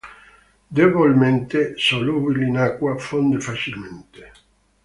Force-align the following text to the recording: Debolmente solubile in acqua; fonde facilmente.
Debolmente 0.77 1.75
solubile 1.77 2.43
in 2.49 2.57
acqua; 2.57 2.97
fonde 2.97 3.39
facilmente. 3.39 4.31